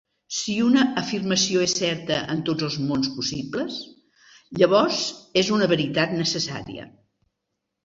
[0.35, 3.77] Si una afirmació és certa en tots els mons possibles,
[4.63, 5.05] llavors
[5.45, 6.91] és una veritat necessària.